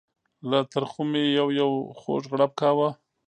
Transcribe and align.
له 0.49 0.59
ترخو 0.71 1.01
مې 1.11 1.23
یو 1.37 1.47
یو 1.59 1.71
خوږ 1.99 2.23
غړپ 2.31 2.51
کاوه. 2.61 2.89